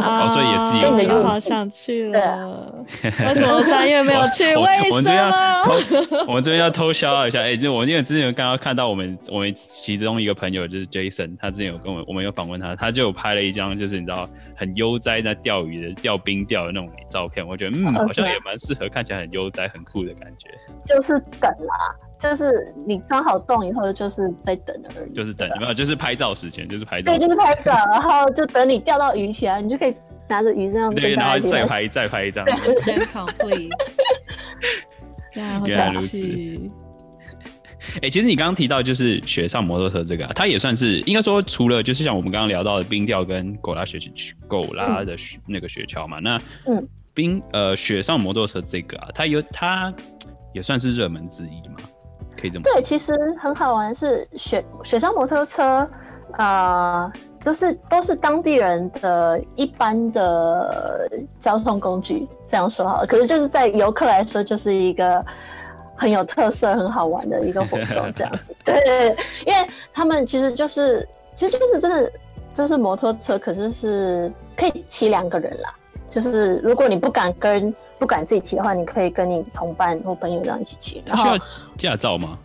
[0.00, 0.28] 啊？
[0.30, 1.22] 所以也是有差。
[1.22, 4.44] 好想去了，为什么三月没有去？
[4.56, 5.62] 为什么？
[6.28, 20.48] 我们这边要偷笑一下，哎，就我因为之前有刚刚看到我们我们其中一个朋友就是 Jason，他之前有跟我我们有访问他，他就有拍了一张就是你知道很悠哉在钓鱼的钓冰钓的那种照片，我觉得嗯好像也蛮适合，看起来很悠哉很酷的感觉。
[20.84, 21.94] 就是等啦。
[22.18, 25.12] 就是你装好洞以后，就是在等而已。
[25.12, 25.74] 就是等，没有？
[25.74, 27.12] 就是拍照时间，就是拍照。
[27.12, 29.94] 对，就是拍照，然后就等你钓到鱼起来，你就可以
[30.28, 30.94] 拿着鱼这样。
[30.94, 32.44] 对，然后再拍，再拍一张。
[32.84, 33.68] 全场 please。
[35.34, 36.70] 原来如此。
[38.02, 43.98] 哎，其实你刚刚提到就是雪上摩托车这个，它也算是应该说，除了就是像我们刚刚聊到的冰钓跟狗拉雪
[44.48, 45.14] 狗拉的
[45.46, 49.94] 那个雪橇嘛，那嗯，冰呃雪上摩托车这个啊，它有它
[50.52, 51.76] 也算是热门之一嘛。
[52.38, 55.88] 可以这么对，其实很好玩，是雪雪上摩托车，
[56.32, 57.10] 啊，
[57.46, 63.06] 都是都是当地人的一般的交通工具，这样说好了。
[63.06, 65.24] 可是就是在游客来说，就是一个
[65.94, 68.52] 很有特色、很好玩的一个活动，这样子。
[68.66, 72.10] 对，因为他们其实就是，其实就是真的
[72.52, 75.72] 就是摩托车，可是是可以骑两个人啦。
[76.10, 77.72] 就是如果你不敢跟。
[77.98, 81.02] 不敢自己骑的话，你可以跟你同伴或朋友这样一起骑。
[81.16, 81.38] 需要
[81.78, 82.36] 驾照吗？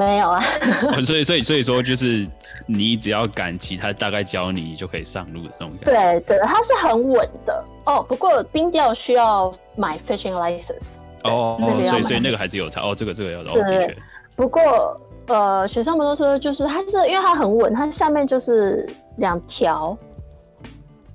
[0.00, 0.40] 没有啊。
[1.04, 2.26] 所以，所以，所以说，就是
[2.66, 6.20] 你只要敢骑，他大概教你就可以上路的那种感觉。
[6.20, 8.02] 对对，它是很稳的哦。
[8.08, 10.98] 不过冰钓需要买 fishing license。
[11.24, 12.94] 哦哦，所以所以那个还是有差哦。
[12.96, 13.96] 这个这个要的，的确。
[14.34, 19.94] 不过呃，雪上摩托车就是它是因为它很稳，它下面就是两条。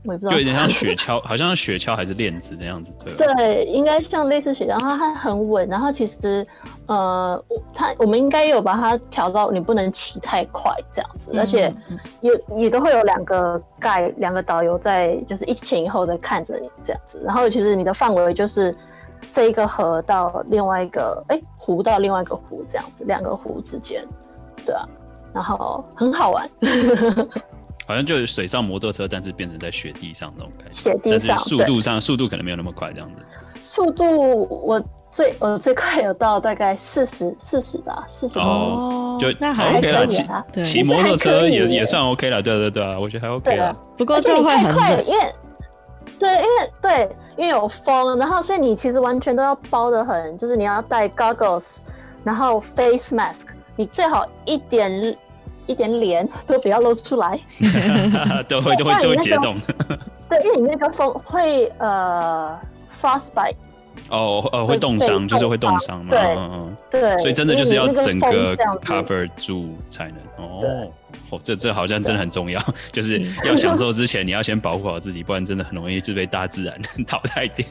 [0.03, 0.31] 我也不知道。
[0.33, 3.33] 就有点像雪橇， 好像雪橇还是链子那样子，对吧？
[3.33, 5.67] 对，应该像类似雪橇，它它很稳。
[5.67, 6.45] 然后其实，
[6.87, 7.43] 呃，
[7.73, 11.73] 他我们应该有把它调到你不能骑太快这样子，而且
[12.21, 17.21] 也也都会有两个盖，两个导游在，就是一前一后的看着你这样子。
[17.25, 18.75] 然后其实你的范围就是
[19.29, 24.05] 这一个河到另外一个，哎，湖到另外一个湖这样子，两个湖之间，
[24.65, 24.87] 对啊。
[25.33, 26.49] 然后很好玩，
[27.85, 30.71] 好像就是水上摩托车，但是变成在雪地上那种感觉。
[30.93, 33.15] 雪地上，速度上速度可能没有那么快，这样子。
[33.59, 34.81] 速度我
[35.15, 40.25] 最我最快有到大概四十四十吧，四十哦，就那还 OK 了，骑
[40.61, 43.73] 骑摩托车也也算 OK 了，对对对啊，我觉得还 OK 了。
[43.97, 45.33] 不过就会很快，因为
[46.19, 51.77] 对，因为对，因为有风，然后所以你其实完全都要包的很，就是你要戴 goggles，
[52.25, 53.47] 然后 face mask，
[53.77, 55.17] 你最好一点。
[55.67, 57.39] 一点脸都不要露出来，
[58.47, 59.57] 都会都会都会解冻。
[60.29, 62.55] 对，因为你那个风会呃
[63.01, 63.55] frostbite。
[64.09, 66.11] 哦哦，会冻伤，就是会冻伤嘛。
[66.11, 70.59] 对对，所以真的就是要整个 cover 住才能哦。
[71.31, 77.65] 哦，这这好像真的很重要， 就是要享受 之前，你要先保护好自己，不然真的很容易就被大自然 淘汰掉。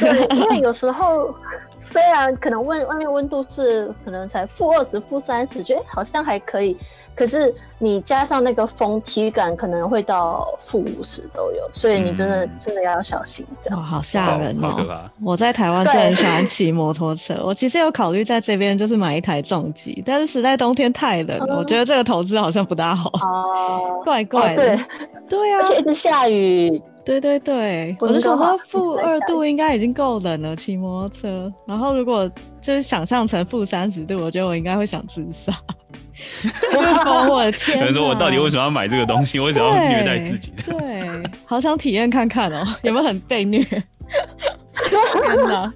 [0.00, 1.32] 对，因为有时候
[1.78, 6.76] 虽然可能温外面温度是可能才负二十、负三十，觉得好像还可以。
[7.16, 13.44] 可是你加上那个风，体感可能会到负五十都有，所以你真的真的要小心。
[13.60, 15.10] 这样哇，好吓人哦！
[15.24, 23.10] 我在台湾是很喜欢骑摩托车，我其实有考虑在这边就是买一台重机，但是实在冬天太冷，我觉得这个投资好像不大好。
[23.22, 24.62] 哦，怪怪的。
[24.62, 24.78] 对
[25.28, 26.80] 对啊，而且一直下雨。
[27.02, 31.52] 对对对，我就想说负二度应该已经够冷了，骑摩托车。
[31.64, 32.28] 然后如果
[32.60, 35.52] 就是想象成负三十度，我觉得我应该会想自杀。
[37.28, 37.78] 我的天！
[37.78, 39.38] 有人说我到底为什么要买这个东西？
[39.38, 40.52] 为什么要虐待自己？
[40.64, 43.62] 对，好想体验看看哦，有没有很被虐？
[43.64, 45.72] 天哪！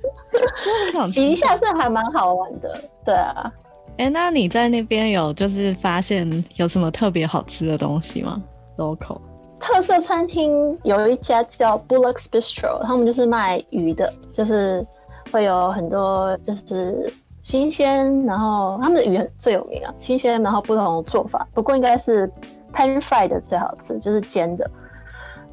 [0.87, 2.83] 我想骑一下是还蛮好玩的。
[3.05, 3.53] 对啊，
[3.99, 8.41] 哎，那你在那边有就是发现有什么特别好吃的东西吗
[8.77, 9.21] ？Local
[9.59, 14.85] 特色餐厅有一家叫 Bullock's Bistro，他们就是卖鱼的，就是
[15.31, 17.13] 会有很多就是。
[17.43, 22.31] 新鲜，然后他们的鱼最有名啊，新鲜，然后不同做法，不过应该是
[22.75, 24.71] pan fried 的最好吃，就是煎的。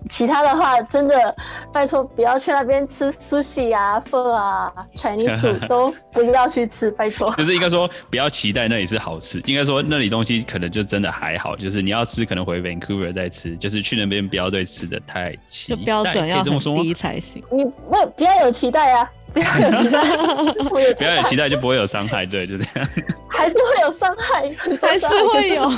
[0.10, 1.36] 其他的话，真的
[1.74, 7.30] 拜托不要去那边吃 sushi 啊、pho 啊、Chinese food 都不要去吃，拜托。
[7.36, 17.44] 就是应该说不要期待那里是好吃，应该说那里东西可能就真的还好，就是你要吃可能回 Vancouver 再吃，就是去那边不要对吃的太期待，标准要很低才行。
[17.52, 19.12] 你不不要有期待啊。
[19.34, 22.90] 不要有期待， 不要有期待就不会有伤害，对，就这样。
[23.30, 25.72] 还是会有伤害，还是会有，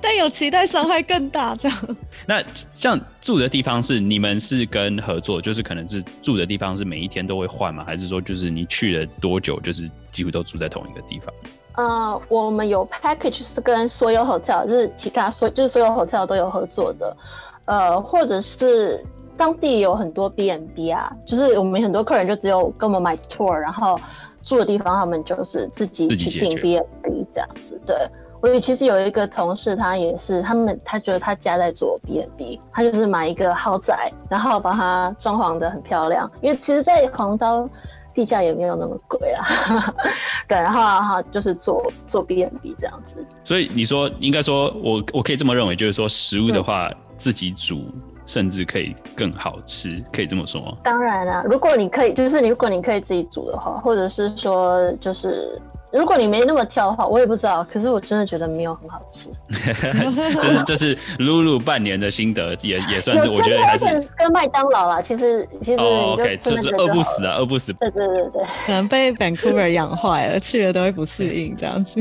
[0.00, 1.96] 但有期待伤害更大，这样。
[2.26, 2.42] 那
[2.74, 7.84] 像住的地方是你们是跟合作，就是可能是住的地方是每一天都会换吗？
[7.86, 11.34] 还是说就是你去了多久，就是几乎都住在同一个地方？
[11.74, 17.16] 呃，我们有 package 是跟所有 hotel，就是其他所就是所有 hotel 都有合作的，
[17.66, 19.04] 呃，或者是。
[19.36, 23.98] 当地有很多 B n B 啊，就是我们很多客人就只有跟我们买 tour，然后
[24.42, 27.80] 住的地方他们就是自己去订 B n B 这样子。
[27.86, 27.96] 对，
[28.40, 37.68] 我其实有一个同事，他也是，他们他觉得他家在做 B n B，他就是买一个豪宅，然后把它装潢的很漂亮，因为其实，在黄刀
[38.14, 39.46] 地价也没有那么贵啊。
[40.46, 43.16] 对，然后哈就是做做 B n B 这样子。
[43.44, 47.86] 所以你说，应该说我我可以这么认为，就是说食物的话，自己煮。
[48.32, 50.72] 甚至可以更好吃，可以这么说吗？
[50.82, 55.60] 当然啦，如果你可以，就是你如果你可以自己煮的话，或者是说，就是
[55.92, 57.62] 如果你没那么挑的话，我也不知道。
[57.70, 59.28] 可是我真的觉得没有很好吃。
[60.40, 63.84] 这是 这是露露半年的心得，也也算是我觉得还是
[64.16, 64.98] 跟麦当劳啦。
[64.98, 67.70] 其实其实 OK，就是饿不死啊，饿不死。
[67.74, 72.00] 对对对对，可能被 Vancouver 养坏了，去了都会不适应这样子。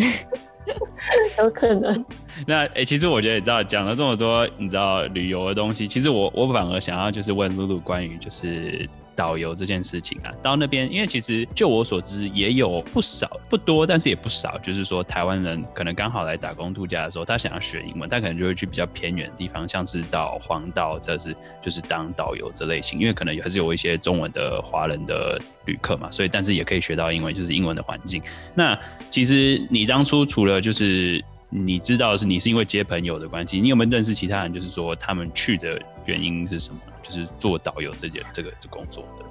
[1.40, 2.06] 有可能。
[2.46, 8.88] 那哎，其实我觉得你知道讲了这么多，你知道旅游的东西，其实我我反而想要就是问露露关于就是。
[9.22, 28.20] 导游这件事情啊，到那边，因为其实就我所知，也有不少不多，但是也不少，就是说台湾人可能刚好来打工度假的时候，他想要学英文，他可能就会去比较偏远的地方，像是到黄岛，这是就是当导游这类型，因为可能还是有一些中文的华人的旅客嘛，所以但是也可以学到英文，就是英文的环境。
[28.56, 28.76] 那
[29.08, 34.54] 其实你当初除了就是你知道是你是因为接朋友的关系，你有没有认识其他人？
[34.54, 36.80] 就是说他们去的原因是什么？
[37.04, 39.26] 就是做导游这件这个这工作的。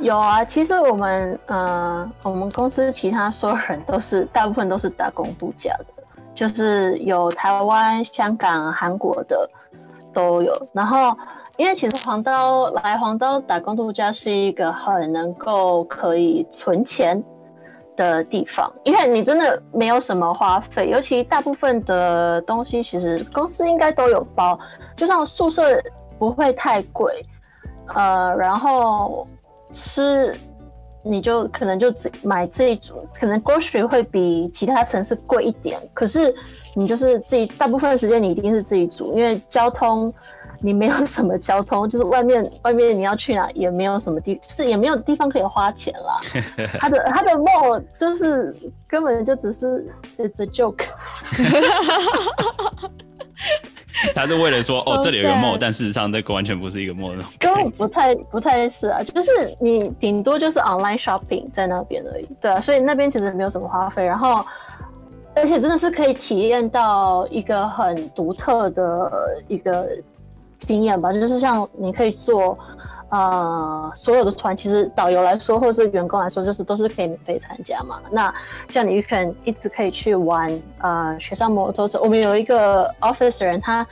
[0.00, 5.86] 有啊，其实我们呃，我们公司其他所有人都是大部分都是打工度假的，
[6.36, 9.50] 就是有台湾、香港、韩国的
[10.14, 10.68] 都有。
[10.72, 11.16] 然后
[11.56, 17.24] 因为其实黄刀来黄刀打工度假是一个很能够可以存钱
[17.96, 24.58] 的地方，因为你真的没有什么花费，尤其大部分的东西其实公司应该都有包，
[24.96, 25.62] 就像宿舍
[26.18, 27.24] 不会太贵，
[27.94, 29.26] 呃，然后
[29.72, 30.38] 吃
[31.02, 36.34] 你就可能就自买自己煮，可能 grocery 会比其他城市贵一点，可是
[36.74, 40.12] 你就是自己大部分的时间你一定是自己煮，因为交通。
[40.60, 46.20] 你没有什么交通，就是外面外面你要去哪也没有什么地，是也没有地方可以花钱啦。
[46.80, 48.52] 他的他的梦就是
[48.88, 49.86] 根本就只是
[50.18, 50.84] it's a joke。
[54.14, 57.16] 他是为了说哦这里有个梦，但事实上这个完全不是一个梦。
[57.38, 59.30] 根本不太不太是啊，就是
[59.60, 62.28] 你顶多就是 online shopping 在那边而已。
[62.40, 64.44] 对啊，所以那边其实没有什么花费，然后
[65.34, 69.88] 而且真的是可以体验到一个很独特的一个。
[70.58, 72.58] 经验吧，就是像你可以做，
[73.08, 78.00] 呃，所有的团，其实导游来说，或者是员工来说，就是都是可以免费参加嘛。
[78.10, 78.34] 那
[78.68, 82.00] 像你可能一直可以去玩，呃，雪上摩托车。
[82.00, 83.86] 我们有一个 office 人，他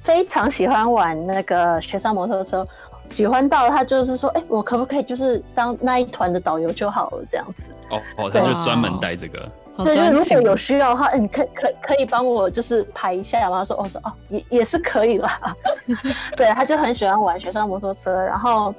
[0.00, 2.66] 非常喜欢玩那个雪上摩托车，
[3.06, 7.72] 喜欢到他就是说，哎，我可不可以就是当那一团的导游就好了，这样子。
[7.90, 9.48] 哦哦，他就专门带这个。
[9.78, 13.58] 对，就如果有需要的话，你，可可可以帮我就是排一下吗？
[13.58, 15.40] 他说，我说哦，也也是可以啦。
[16.36, 18.74] 对，他就很喜欢玩雪上摩托车，然后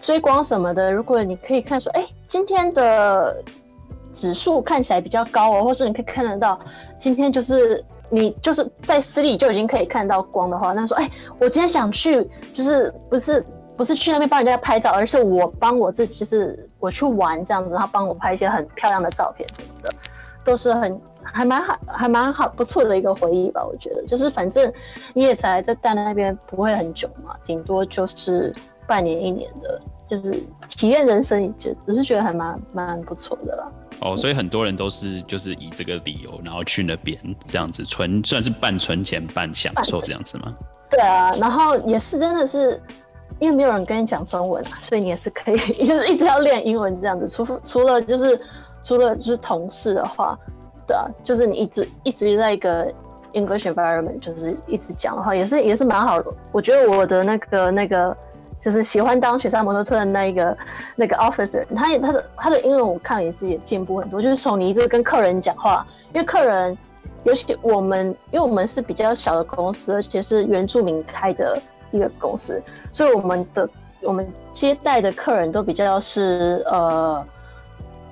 [0.00, 0.92] 追光什么的。
[0.92, 3.42] 如果你可以看说，哎，今天的
[4.12, 6.58] 指数看起来比较高哦，或是你可以看得到
[6.98, 11.10] 今天就是你就是在私里就已经可以看到光的话，那说，哎，
[11.40, 13.44] 我今天想去，就是不是
[13.76, 19.90] 不是去那边帮人家拍照，而是我帮我自己，就是我去玩这样子，然后帮我拍一些很漂亮的照片什么的。
[20.48, 23.62] 都是很还蛮好，还蛮好不错的一个回忆吧。
[23.62, 24.72] 我觉得，就是反正
[25.12, 28.54] 你也才在丹那边不会很久嘛，顶多就是
[28.86, 29.78] 半年一年的，
[30.08, 33.70] 就是体验人生，就只是觉得还蛮蛮不错的啦。
[34.00, 40.54] 哦，所以很多人都是就是以这个理由，然后去那边这样子存，算是半存钱半享受这样子吗？
[40.88, 42.80] 对啊，然后也是真的是
[43.38, 48.40] 因为没有人跟你讲中文啊，所以你也是可以 就是一直要练英文这样子，除除了就是。
[48.82, 50.38] 除了就是同事的话，
[50.86, 52.90] 对啊，就是你一直一直在一个
[53.34, 56.30] English environment，就是一直讲的话，也是也是蛮好的。
[56.50, 58.16] 我觉得我的那个那个
[58.60, 60.56] 就是喜欢当雪山摩托车的那一个
[60.96, 64.22] 那个 officer，他也他的他的英文我看也是也进步很多。
[64.22, 66.76] 就是从你一直跟客人讲话，因为客人
[67.24, 71.60] 尤其我们，因为我们是比较小的公司，而且是原住民开的
[71.90, 72.62] 一个公司，
[72.92, 73.68] 所以我们的
[74.00, 77.22] 我们接待的客人都比较是呃。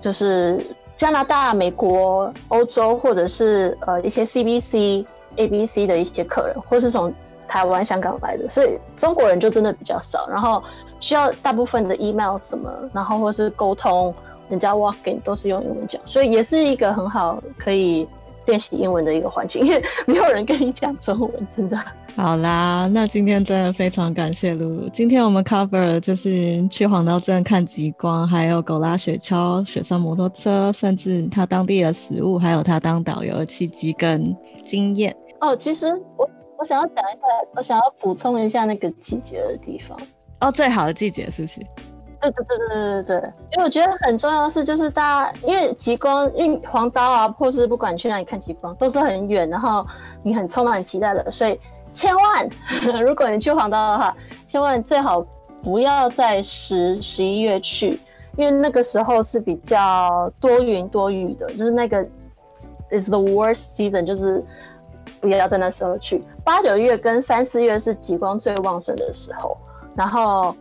[0.06, 5.04] 就是加拿大、美国、欧洲，或者是呃一些 CBC、
[5.34, 7.12] ABC 的一些客人，或是从
[7.48, 10.28] 台湾、香港来的，所以中国人就真的比较少。
[10.28, 10.62] 然后
[11.00, 14.14] 需要大部分的 email 什么，然后或是沟通，
[14.48, 18.08] 人家 walking 都是用英文讲，所以也是一个很好可以
[18.46, 21.78] 练习英文的一个环境，因为没有人跟你讲中文，真的。
[22.16, 24.88] 好啦，那今天真的非常感谢露露。
[24.88, 35.14] 今天我们 cover 就是去黄刀镇看极光，还有狗拉雪橇、雪上摩托车，甚至他当地的食物，还有他当导游的契机跟经验。
[35.40, 36.28] 哦，其实我
[36.58, 39.98] 我想要讲一下，我想要补充一下那个季节的地方。
[40.40, 41.60] 哦，最好的季节是不是？
[42.30, 43.32] 对对对对对对。
[43.52, 49.86] 因为我觉得很重要的是，就是大家因为极光，因为黄刀啊，或是不管去哪里看极光，都是很远，然后
[50.22, 51.58] 你很充满期待的，所以。
[51.92, 52.46] 千万，
[53.06, 54.14] 如果你去黄岛的话，
[54.46, 55.24] 千万最好
[55.62, 57.98] 不要在十十一月去，
[58.36, 62.04] 因为那个时候是比较多云多雨的，就是那个
[62.90, 64.44] is the worst season，就是
[65.22, 66.22] 不要在那时候去。
[66.44, 69.56] 八九月跟三四月是极光最旺盛的时候，
[69.94, 70.54] 然后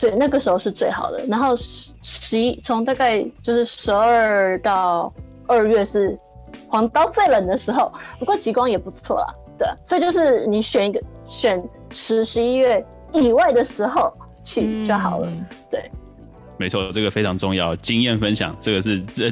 [0.00, 1.22] 所以那个时候是最好的。
[1.26, 5.12] 然后十十一从大概就是十二到
[5.46, 6.18] 二月是
[6.66, 9.26] 黄刀最冷的时候，不过极光也不错啦。
[9.58, 12.82] 对所以就是你选一个选十十一月
[13.12, 14.10] 以外的时候
[14.42, 15.30] 去就好了。
[15.70, 15.90] 对，
[16.56, 17.76] 没错，这个非常重要。
[17.76, 19.28] 经验分享，这个是这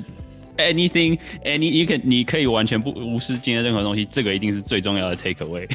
[0.58, 5.66] anything any you can 你可以完全不无视今天任何东西，这个一定是最重要的 take away。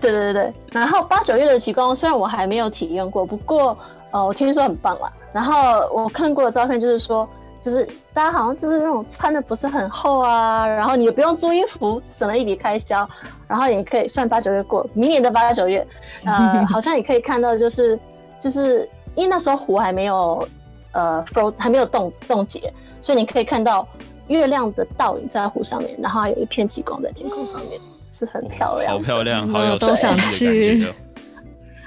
[0.00, 0.54] 对对对对。
[0.72, 3.78] 然后八九月的极光，虽然我还没有体验过，不过
[4.10, 5.12] 呃，我听说很棒啦。
[5.32, 7.28] 然后我看过的照片就是说。
[7.60, 7.84] 就是
[8.14, 13.06] 大家好像就是那种穿的不是很厚啊，然后你也不用租衣服，省了一笔开销，
[13.48, 15.84] 然后也可以算八九月过明年的八九月，
[16.24, 17.98] 呃， 好像也可以看到，就是
[18.38, 20.48] 就是因为那时候湖还没有
[20.92, 23.86] 呃 froze 还没有冻冻结，所以你可以看到
[24.28, 27.80] 月亮的倒影在湖上面，然后还有一片极光在天空上面，
[28.12, 30.86] 是很漂亮，好漂亮，好有都想去。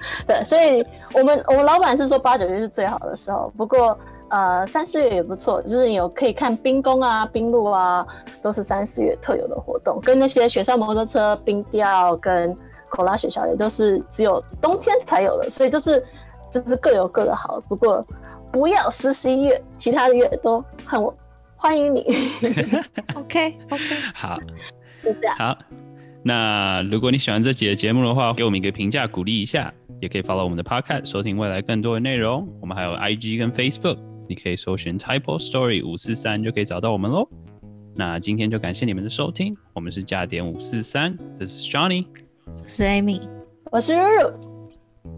[0.26, 3.97] 对，所以我们我们老板是说八九月是最好的时候，不过
[4.30, 8.06] 呃三四月也不错，就是有可以看冰宫啊、冰路啊，
[8.41, 12.56] 都是三四月特有的活动，跟那些雪上摩托车、冰钓跟
[12.89, 16.04] 口拉雪橇也都是只有冬天才有的，所以就是
[16.49, 17.62] 就是各有各的好。
[17.70, 18.06] 不过
[18.52, 21.02] 不要十十一月，其他的月都很
[21.56, 22.02] 欢迎你。
[23.16, 24.38] OK OK， 好，
[25.04, 25.36] 就这样。
[25.38, 25.58] 好。
[26.24, 32.45] 那如果你喜欢这集的节目的话，给我们一个评价，鼓励一下，也可以 follow 我们的 podcast，收听未来更多的内容。
[32.60, 37.30] 我们还有 IG 跟 Facebook，你可以搜寻 Typo Story 五四三就可以找到我们喽。
[37.95, 42.08] 那今天就感谢你们的收听，我们是加点五四三，This is Johnny，
[42.47, 43.22] 我是 Amy。
[43.72, 44.34] 我是露露。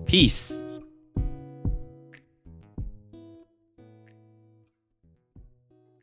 [0.06, 0.54] Peace。